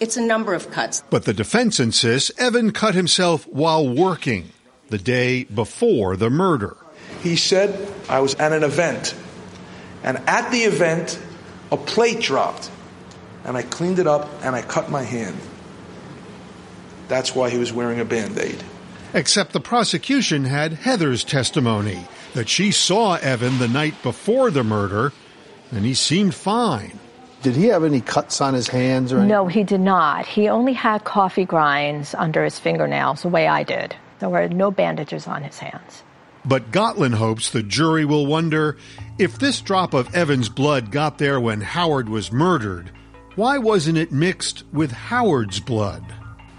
[0.00, 1.04] it's a number of cuts.
[1.10, 4.48] But the defense insists Evan cut himself while working
[4.88, 6.78] the day before the murder.
[7.22, 9.14] He said, I was at an event,
[10.02, 11.20] and at the event,
[11.70, 12.70] a plate dropped,
[13.44, 15.38] and I cleaned it up and I cut my hand.
[17.08, 18.62] That's why he was wearing a band aid.
[19.14, 25.12] Except the prosecution had Heather's testimony that she saw Evan the night before the murder
[25.70, 26.98] and he seemed fine.
[27.42, 29.28] Did he have any cuts on his hands or anything?
[29.28, 30.26] No, he did not.
[30.26, 33.96] He only had coffee grinds under his fingernails, the way I did.
[34.20, 36.04] There were no bandages on his hands.
[36.44, 38.76] But Gotlin hopes the jury will wonder
[39.18, 42.90] if this drop of Evan's blood got there when Howard was murdered,
[43.36, 46.04] why wasn't it mixed with Howard's blood?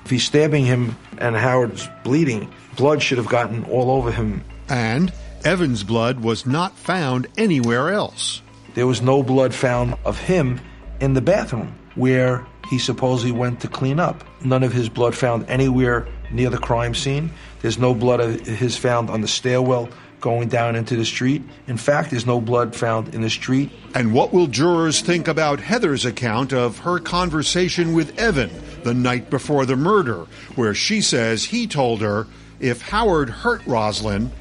[0.06, 4.44] If he's stabbing him and Howard's bleeding, blood should have gotten all over him.
[4.70, 5.12] And
[5.44, 8.42] Evan's blood was not found anywhere else.
[8.76, 10.60] There was no blood found of him
[11.00, 14.24] in the bathroom where he supposedly went to clean up.
[14.44, 17.32] None of his blood found anywhere near the crime scene.
[17.64, 21.42] There's no blood of his found on the stairwell going down into the street.
[21.68, 23.72] In fact, there's no blood found in the street.
[23.96, 28.52] And what will jurors think about Heather's account of her conversation with Evan
[28.84, 32.28] the night before the murder, where she says he told her
[32.60, 34.32] if Howard hurt Roslyn,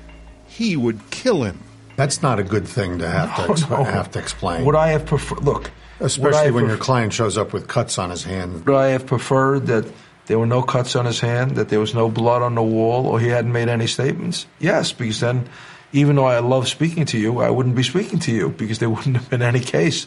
[0.46, 1.58] he would kill him?
[1.96, 3.84] That's not a good thing to have No, to oh, exp- no.
[3.84, 4.64] have to explain.
[4.64, 8.10] Would I have preferred, look, especially when pref- your client shows up with cuts on
[8.10, 8.66] his hand.
[8.66, 9.84] Would I have preferred that
[10.32, 13.06] there were no cuts on his hand, that there was no blood on the wall,
[13.06, 14.46] or he hadn't made any statements?
[14.58, 15.46] Yes, because then,
[15.92, 18.88] even though I love speaking to you, I wouldn't be speaking to you because there
[18.94, 20.06] wouldn't have been any case.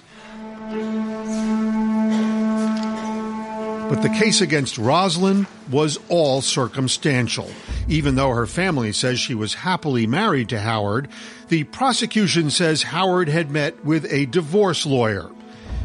[3.88, 7.52] But the case against Roslyn was all circumstantial.
[7.88, 11.08] Even though her family says she was happily married to Howard,
[11.50, 15.30] the prosecution says Howard had met with a divorce lawyer.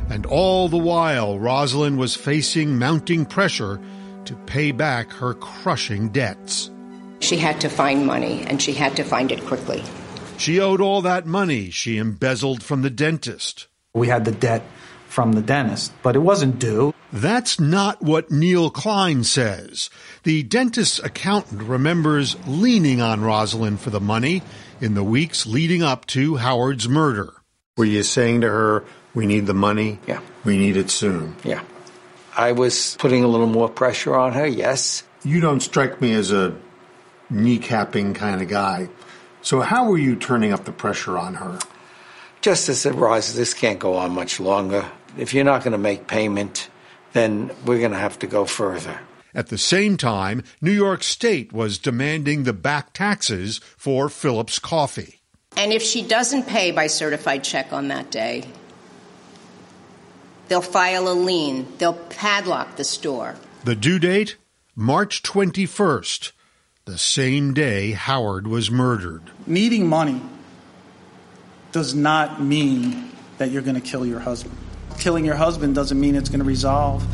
[0.08, 3.78] And all the while, Roslyn was facing mounting pressure
[4.30, 6.70] to pay back her crushing debts.
[7.18, 9.82] She had to find money, and she had to find it quickly.
[10.38, 13.66] She owed all that money she embezzled from the dentist.
[13.92, 14.62] We had the debt
[15.08, 16.94] from the dentist, but it wasn't due.
[17.12, 19.90] That's not what Neil Klein says.
[20.22, 24.44] The dentist's accountant remembers leaning on Rosalind for the money
[24.80, 27.34] in the weeks leading up to Howard's murder.
[27.76, 29.98] Were you saying to her, "We need the money.
[30.06, 30.20] Yeah.
[30.44, 31.62] We need it soon." Yeah.
[32.36, 35.02] I was putting a little more pressure on her, yes.
[35.24, 36.56] You don't strike me as a
[37.30, 38.88] kneecapping kind of guy.
[39.42, 41.58] So how were you turning up the pressure on her?
[42.40, 44.86] Just as it rises, this can't go on much longer.
[45.18, 46.68] If you're not going to make payment,
[47.12, 48.98] then we're going to have to go further.
[49.34, 55.20] At the same time, New York State was demanding the back taxes for Phillips Coffee.
[55.56, 58.44] And if she doesn't pay by certified check on that day,
[60.50, 63.36] they'll file a lien, they'll padlock the store.
[63.64, 64.36] The due date?
[64.74, 66.32] March 21st,
[66.86, 69.22] the same day Howard was murdered.
[69.46, 70.20] Needing money
[71.70, 74.56] does not mean that you're going to kill your husband.
[74.98, 77.06] Killing your husband doesn't mean it's going to resolve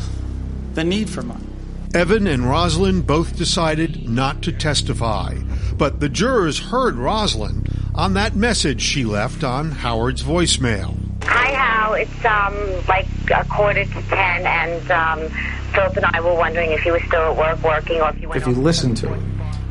[0.74, 1.46] the need for money.
[1.94, 5.34] Evan and Rosalind both decided not to testify,
[5.76, 11.15] but the jurors heard Rosalind on that message she left on Howard's voicemail.
[11.28, 11.94] Hi, Hal.
[11.94, 12.54] It's um
[12.86, 15.28] like a quarter to ten, and um,
[15.72, 18.28] Philip and I were wondering if you were still at work working, or if you
[18.28, 18.42] went.
[18.42, 19.20] If you listen to it,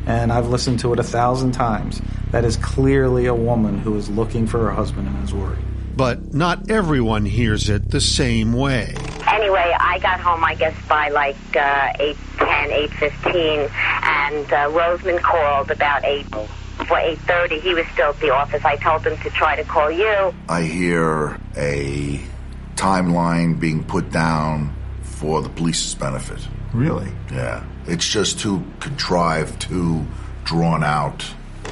[0.06, 2.02] and I've listened to it a thousand times,
[2.32, 5.64] that is clearly a woman who is looking for her husband and is worried.
[5.96, 8.94] But not everyone hears it the same way.
[9.28, 13.72] Anyway, I got home, I guess, by like uh, 8, 10, 8.15,
[14.04, 16.26] and uh, Roseman called about 8,
[16.86, 17.62] for 8.30.
[17.62, 18.64] He was still at the office.
[18.64, 20.34] I told him to try to call you.
[20.50, 22.22] I hear a
[22.76, 26.40] timeline being put down for the police's benefit.
[26.74, 27.12] Really?
[27.32, 27.64] Yeah.
[27.88, 30.06] It's just too contrived, too
[30.44, 31.26] drawn out.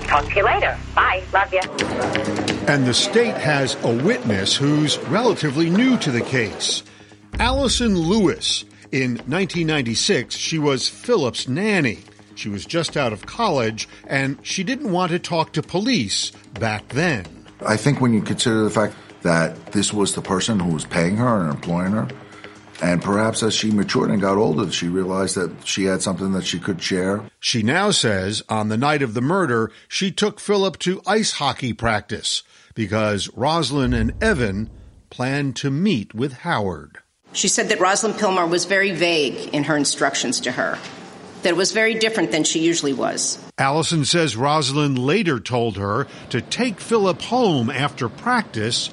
[0.08, 0.78] Talk to you later.
[0.96, 1.24] Bye.
[1.34, 1.62] Love you.
[2.68, 6.84] And the state has a witness who's relatively new to the case.
[7.40, 8.66] Allison Lewis.
[8.92, 12.00] In 1996, she was Philip's nanny.
[12.36, 16.90] She was just out of college and she didn't want to talk to police back
[16.90, 17.26] then.
[17.66, 21.18] I think when you consider the fact that this was the person who was paying
[21.18, 22.08] her and employing her,
[22.82, 26.46] and perhaps as she matured and got older, she realized that she had something that
[26.46, 27.22] she could share.
[27.40, 31.72] She now says on the night of the murder, she took Philip to ice hockey
[31.72, 32.44] practice
[32.76, 34.70] because Rosalind and Evan
[35.10, 36.98] planned to meet with Howard.
[37.32, 40.78] She said that Rosalind Pilmar was very vague in her instructions to her,
[41.44, 43.38] that it was very different than she usually was.
[43.58, 48.90] Allison says Rosalind later told her to take Philip home after practice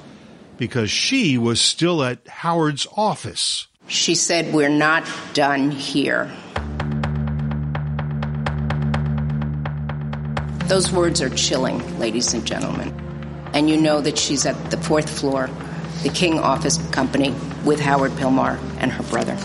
[0.57, 3.67] because she was still at Howard's office.
[3.87, 6.31] She said, We're not done here.
[10.67, 12.93] Those words are chilling, ladies and gentlemen.
[13.53, 15.49] And you know that she's at the fourth floor,
[16.03, 17.35] the King Office Company,
[17.65, 19.35] with Howard Pilmar and her brother.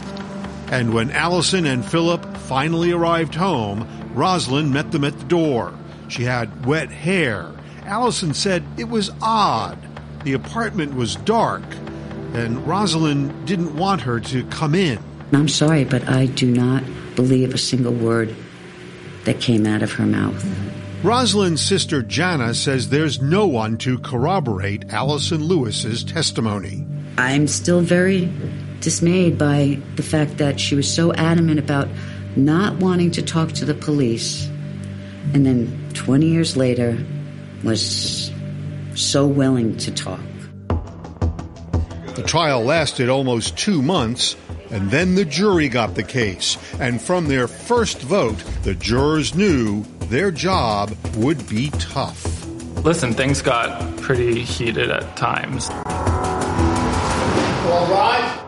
[0.68, 5.72] And when Allison and Philip finally arrived home, Rosalind met them at the door.
[6.08, 7.50] She had wet hair.
[7.84, 9.78] Allison said it was odd.
[10.24, 11.62] The apartment was dark,
[12.34, 14.98] and Rosalind didn't want her to come in.
[15.32, 16.82] I'm sorry, but I do not
[17.14, 18.34] believe a single word
[19.24, 20.44] that came out of her mouth.
[21.02, 26.86] Rosalind's sister Jana says there's no one to corroborate Allison Lewis's testimony.
[27.18, 28.32] I'm still very
[28.81, 31.89] dismayed by the fact that she was so adamant about
[32.37, 34.47] not wanting to talk to the police,
[35.33, 36.99] and then 20 years later
[37.64, 38.31] was
[38.95, 40.20] so willing to talk.
[42.14, 44.37] The trial lasted almost two months,
[44.70, 46.57] and then the jury got the case.
[46.81, 52.47] And from their first vote, the jurors knew their job would be tough.
[52.85, 55.68] Listen, things got pretty heated at times.
[57.68, 58.45] All right.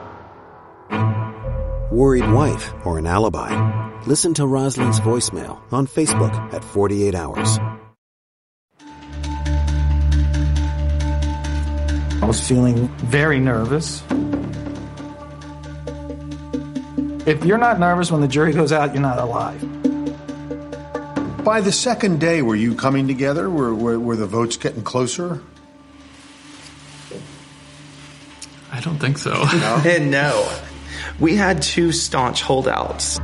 [1.99, 3.51] Worried wife or an alibi?
[4.07, 7.59] Listen to Rosalind's voicemail on Facebook at 48 Hours.
[12.23, 14.05] I was feeling very nervous.
[17.27, 19.61] If you're not nervous when the jury goes out, you're not alive.
[21.43, 23.51] By the second day, were you coming together?
[23.51, 25.43] Were, were, were the votes getting closer?
[28.71, 29.33] I don't think so.
[29.85, 30.49] and no,
[31.21, 33.19] we had two staunch holdouts.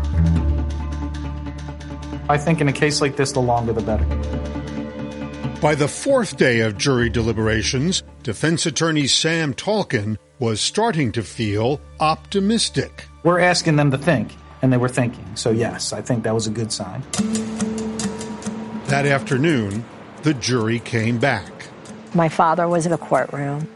[2.28, 4.04] I think in a case like this, the longer the better.
[5.60, 11.80] By the fourth day of jury deliberations, defense attorney Sam Talkin was starting to feel
[12.00, 13.06] optimistic.
[13.22, 15.24] We're asking them to think, and they were thinking.
[15.36, 17.02] So, yes, I think that was a good sign.
[18.88, 19.84] That afternoon,
[20.22, 21.50] the jury came back.
[22.14, 23.66] My father was in the courtroom.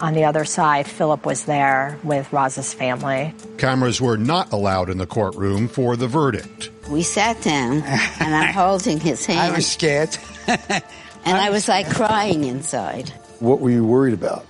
[0.00, 3.34] On the other side, Philip was there with Roz's family.
[3.58, 6.70] Cameras were not allowed in the courtroom for the verdict.
[6.88, 9.40] We sat down, and I'm holding his hand.
[9.40, 10.16] I was scared.
[10.46, 10.82] and
[11.26, 13.08] I was like crying inside.
[13.40, 14.44] What were you worried about?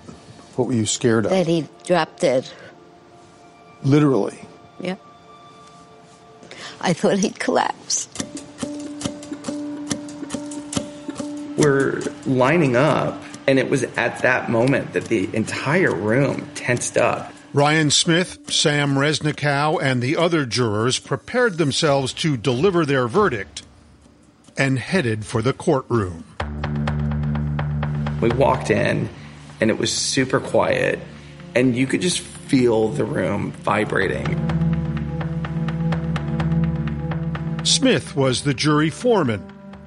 [0.56, 1.30] What were you scared of?
[1.30, 2.48] That he dropped dead.
[3.82, 4.38] Literally.
[4.80, 5.00] Yep.
[6.80, 8.24] I thought he'd collapsed.
[11.56, 17.32] We're lining up, and it was at that moment that the entire room tensed up.
[17.54, 23.62] Ryan Smith, Sam Resnikow, and the other jurors prepared themselves to deliver their verdict
[24.58, 26.24] and headed for the courtroom.
[28.20, 29.08] We walked in,
[29.62, 30.98] and it was super quiet,
[31.54, 34.26] and you could just feel the room vibrating.
[37.64, 39.42] Smith was the jury foreman.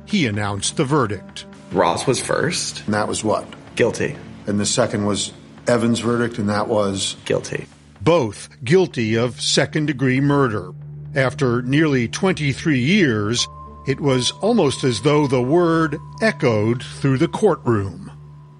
[0.05, 1.45] He announced the verdict.
[1.71, 2.83] Ross was first.
[2.85, 3.45] And that was what?
[3.75, 4.15] Guilty.
[4.47, 5.31] And the second was
[5.67, 7.65] Evan's verdict, and that was guilty.
[8.01, 10.71] Both guilty of second degree murder.
[11.15, 13.47] After nearly 23 years,
[13.87, 18.11] it was almost as though the word echoed through the courtroom.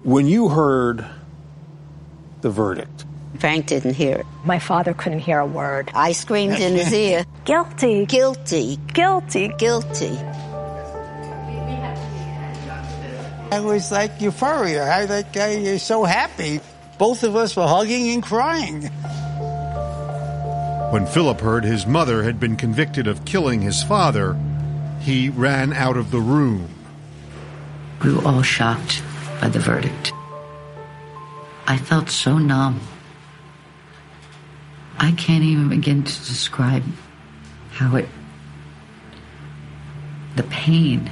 [0.04, 1.04] When you heard
[2.40, 3.04] the verdict,
[3.38, 4.26] Frank didn't hear it.
[4.44, 5.90] My father couldn't hear a word.
[5.94, 8.04] I screamed in his ear, Guilty.
[8.06, 9.48] guilty, Guilty.
[9.58, 10.18] guilty.
[13.52, 14.84] It was like euphoria.
[14.84, 16.60] I like uh, you're so happy.
[16.96, 18.84] Both of us were hugging and crying.
[20.90, 24.38] When Philip heard his mother had been convicted of killing his father,
[25.00, 26.68] he ran out of the room.
[28.02, 29.02] We were all shocked
[29.40, 30.12] by the verdict.
[31.66, 32.80] I felt so numb.
[34.98, 36.84] I can't even begin to describe
[37.72, 38.08] how it.
[40.36, 41.10] the pain,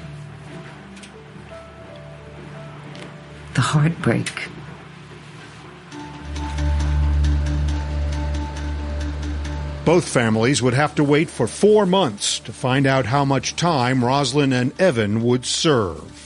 [3.54, 4.48] the heartbreak.
[9.84, 14.04] Both families would have to wait for four months to find out how much time
[14.04, 16.16] Roslyn and Evan would serve.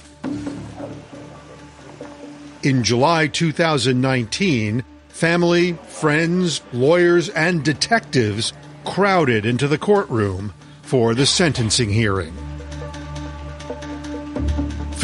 [2.63, 8.53] In July 2019, family, friends, lawyers, and detectives
[8.85, 10.53] crowded into the courtroom
[10.83, 12.35] for the sentencing hearing.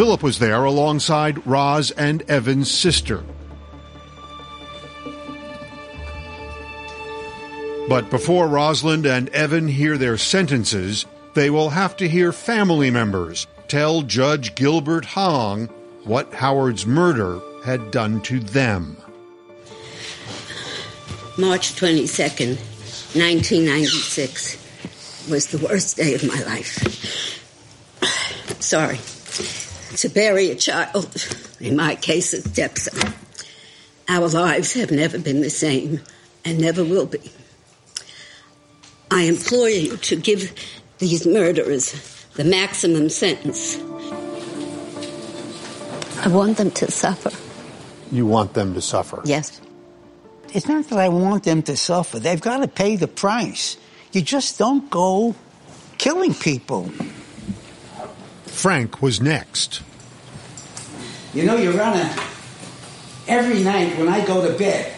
[0.01, 3.23] Philip was there alongside Roz and Evan's sister.
[7.87, 13.47] But before Rosalind and Evan hear their sentences, they will have to hear family members
[13.69, 15.67] tell Judge Gilbert Hong
[16.05, 18.97] what Howard's murder had done to them.
[21.37, 26.79] March 22nd, 1996 was the worst day of my life.
[28.61, 28.99] Sorry.
[29.97, 31.27] To bury a child,
[31.61, 33.13] in my case, a stepson.
[34.09, 36.01] Our lives have never been the same
[36.45, 37.21] and never will be.
[39.11, 40.53] I implore you to give
[40.99, 41.93] these murderers
[42.35, 43.79] the maximum sentence.
[46.23, 47.31] I want them to suffer.
[48.13, 49.23] You want them to suffer.
[49.25, 49.61] Yes.
[50.53, 52.19] It's not that I want them to suffer.
[52.19, 53.77] They've got to pay the price.
[54.13, 55.35] You just don't go
[55.99, 56.91] killing people.
[58.51, 59.83] Frank was next.
[61.33, 62.15] You know, Your Honor,
[63.27, 64.93] every night when I go to bed,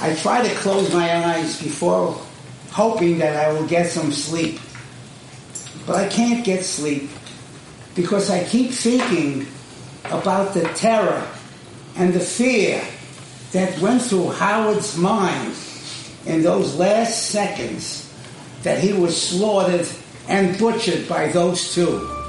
[0.00, 2.20] I try to close my eyes before
[2.70, 4.60] hoping that I will get some sleep.
[5.86, 7.10] But I can't get sleep
[7.94, 9.46] because I keep thinking
[10.04, 11.26] about the terror
[11.96, 12.82] and the fear
[13.52, 15.54] that went through Howard's mind
[16.26, 18.12] in those last seconds
[18.62, 19.88] that he was slaughtered
[20.28, 22.21] and butchered by those two.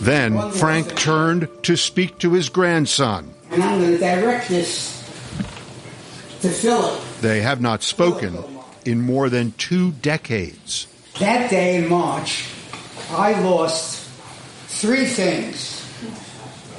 [0.00, 3.32] Then Frank turned to speak to his grandson.
[3.50, 4.96] And I'm going to direct this
[6.42, 7.00] to Philip.
[7.20, 8.44] They have not spoken
[8.84, 10.86] in more than two decades.
[11.18, 12.44] That day in March,
[13.10, 14.08] I lost
[14.68, 15.82] three things,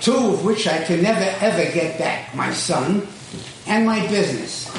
[0.01, 3.07] two of which I can never ever get back my son
[3.65, 4.71] and my business.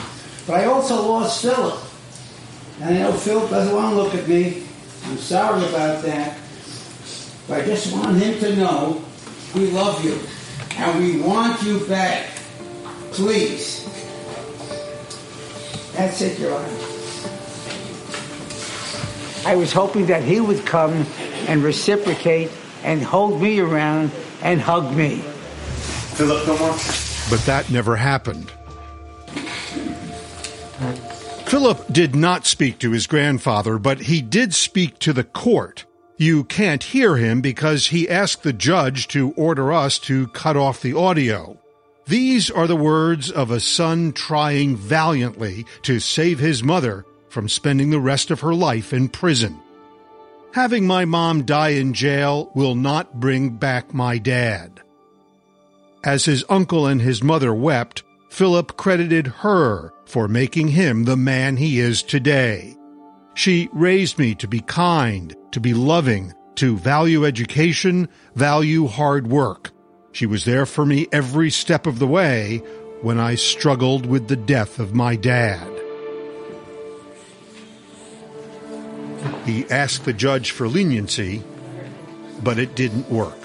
[0.46, 1.80] But I also lost Philip.
[2.80, 4.62] And I know Philip doesn't want to look at me.
[5.04, 6.38] I'm sorry about that.
[7.48, 9.02] But I just want him to know
[9.54, 10.18] we love you
[10.76, 12.28] and we want you back.
[13.12, 13.84] Please.
[15.94, 16.68] That's it, Your Honor.
[19.46, 21.06] I was hoping that he would come
[21.46, 22.50] and reciprocate
[22.84, 25.16] and hold me around and hug me.
[26.16, 26.76] Philip, no more.
[27.30, 28.52] But that never happened.
[31.46, 35.86] Philip did not speak to his grandfather, but he did speak to the court.
[36.20, 40.82] You can't hear him because he asked the judge to order us to cut off
[40.82, 41.56] the audio.
[42.08, 47.90] These are the words of a son trying valiantly to save his mother from spending
[47.90, 49.60] the rest of her life in prison.
[50.54, 54.80] Having my mom die in jail will not bring back my dad.
[56.02, 61.58] As his uncle and his mother wept, Philip credited her for making him the man
[61.58, 62.77] he is today.
[63.38, 69.70] She raised me to be kind, to be loving, to value education, value hard work.
[70.10, 72.56] She was there for me every step of the way
[73.00, 75.70] when I struggled with the death of my dad.
[79.46, 81.44] He asked the judge for leniency,
[82.42, 83.38] but it didn't work.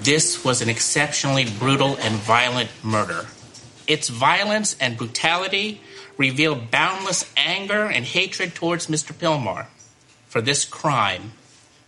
[0.00, 3.26] This was an exceptionally brutal and violent murder.
[3.86, 5.80] Its violence and brutality
[6.16, 9.12] reveal boundless anger and hatred towards Mr.
[9.12, 9.66] Pilmar.
[10.28, 11.32] For this crime,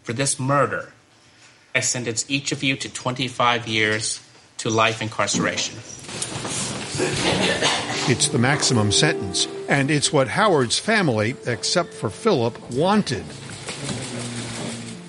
[0.03, 0.93] for this murder,
[1.75, 4.21] I sentence each of you to 25 years
[4.59, 5.77] to life incarceration.
[8.11, 13.25] It's the maximum sentence, and it's what Howard's family, except for Philip, wanted.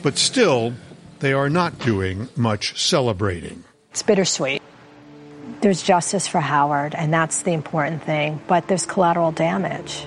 [0.03, 0.73] But still,
[1.19, 3.63] they are not doing much celebrating.
[3.91, 4.61] It's bittersweet.
[5.61, 10.05] There's justice for Howard, and that's the important thing, but there's collateral damage.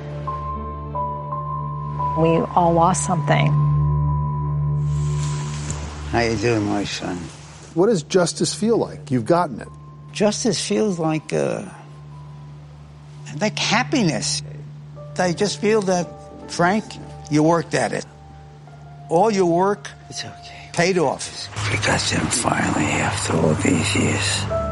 [2.19, 3.53] We all lost something.
[6.11, 7.17] How you doing, my son?
[7.75, 9.11] What does justice feel like?
[9.11, 9.69] You've gotten it.
[10.13, 11.65] Justice feels like uh,
[13.41, 14.43] like happiness.
[15.19, 16.07] I just feel that,
[16.51, 16.85] Frank,
[17.31, 18.07] you worked at it.
[19.09, 21.49] All your work, it's okay, paid off.
[21.71, 24.72] Because then finally, after all these years.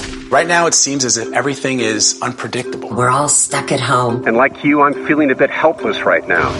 [0.31, 2.87] Right now, it seems as if everything is unpredictable.
[2.87, 4.25] We're all stuck at home.
[4.25, 6.53] And like you, I'm feeling a bit helpless right now.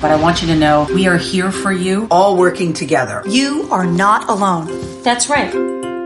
[0.00, 3.22] But I want you to know we are here for you, all working together.
[3.28, 5.02] You are not alone.
[5.02, 5.52] That's right.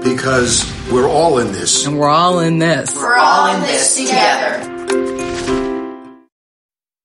[0.02, 1.86] Because we're all in this.
[1.86, 2.96] And we're all in this.
[2.96, 4.72] We're all in this together.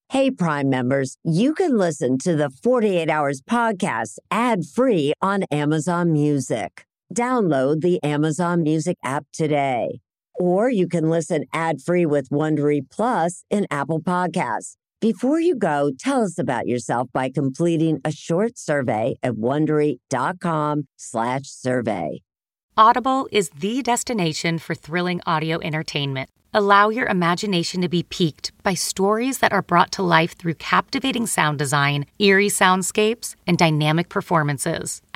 [0.09, 6.11] Hey, Prime members, you can listen to the 48 Hours podcast ad free on Amazon
[6.11, 6.87] Music.
[7.13, 9.99] Download the Amazon Music app today.
[10.39, 14.77] Or you can listen ad free with Wondery Plus in Apple Podcasts.
[15.01, 22.21] Before you go, tell us about yourself by completing a short survey at wondery.com/slash survey.
[22.77, 26.29] Audible is the destination for thrilling audio entertainment.
[26.53, 31.25] Allow your imagination to be piqued by stories that are brought to life through captivating
[31.25, 35.01] sound design, eerie soundscapes, and dynamic performances.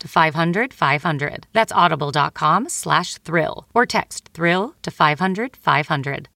[0.00, 1.46] to 500 500.
[1.52, 6.28] That's audible.com slash thrill or text thrill to 500 500.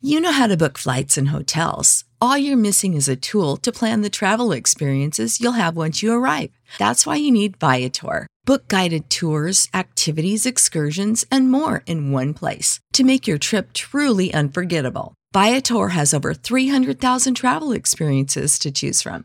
[0.00, 2.04] You know how to book flights and hotels.
[2.20, 6.12] All you're missing is a tool to plan the travel experiences you'll have once you
[6.12, 6.50] arrive.
[6.78, 8.26] That's why you need Viator.
[8.44, 14.32] Book guided tours, activities, excursions, and more in one place to make your trip truly
[14.34, 15.14] unforgettable.
[15.32, 19.24] Viator has over 300,000 travel experiences to choose from.